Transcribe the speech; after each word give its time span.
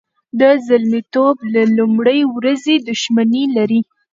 د 0.39 0.41
زلمیتوب 0.67 1.37
له 1.53 1.61
لومړۍ 1.77 2.21
ورځې 2.35 2.75
دښمني 2.89 3.43
لري. 3.55 3.79